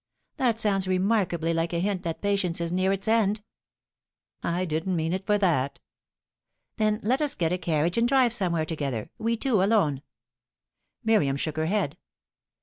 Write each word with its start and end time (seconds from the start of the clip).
"That 0.37 0.59
sounds 0.59 0.87
remarkably 0.87 1.53
like 1.53 1.73
a 1.73 1.79
hint 1.79 2.01
that 2.01 2.23
patience 2.23 2.59
is 2.59 2.71
near 2.71 2.91
its 2.91 3.07
end." 3.07 3.43
"I 4.41 4.65
didn't 4.65 4.95
mean 4.95 5.13
it 5.13 5.27
for 5.27 5.37
that." 5.37 5.77
"Then 6.77 6.99
let 7.03 7.21
us 7.21 7.35
get 7.35 7.53
a 7.53 7.57
carriage 7.59 7.99
and 7.99 8.07
drive 8.07 8.33
somewhere 8.33 8.65
together, 8.65 9.11
we 9.19 9.37
two 9.37 9.61
alone." 9.61 10.01
Miriam 11.03 11.35
shook 11.35 11.55
her 11.57 11.67
head. 11.67 11.97